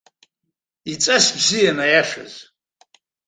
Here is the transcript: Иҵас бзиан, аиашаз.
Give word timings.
Иҵас 0.91 1.25
бзиан, 1.35 1.77
аиашаз. 1.85 2.33